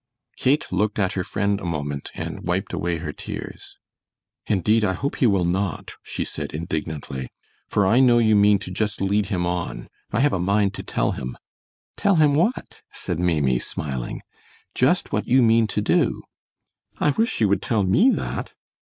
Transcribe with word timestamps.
Kate 0.35 0.71
looked 0.71 0.97
at 0.97 1.13
her 1.13 1.23
friend 1.23 1.61
a 1.61 1.63
moment 1.63 2.09
and 2.15 2.39
wiped 2.47 2.73
away 2.73 2.97
her 2.97 3.13
tears. 3.13 3.77
"Indeed 4.47 4.83
I 4.83 4.93
hope 4.93 5.17
he 5.17 5.27
will 5.27 5.45
not," 5.45 5.93
she 6.01 6.25
said, 6.25 6.53
indignantly, 6.55 7.29
"for 7.67 7.85
I 7.85 7.99
know 7.99 8.17
you 8.17 8.35
mean 8.35 8.57
to 8.65 8.71
just 8.71 8.99
lead 8.99 9.27
him 9.27 9.45
on. 9.45 9.89
I 10.11 10.21
have 10.21 10.33
a 10.33 10.39
mind 10.39 10.73
to 10.73 10.81
tell 10.81 11.11
him." 11.11 11.37
"Tell 11.97 12.15
him 12.15 12.33
what?" 12.33 12.81
said 12.91 13.19
Maimie, 13.19 13.59
smiling. 13.59 14.23
"Just 14.73 15.11
what 15.13 15.27
you 15.27 15.43
mean 15.43 15.67
to 15.67 15.81
do." 15.81 16.23
"I 16.97 17.11
wish 17.11 17.39
you 17.39 17.47
would 17.49 17.61
tell 17.61 17.83
me 17.83 18.09
that." 18.09 18.53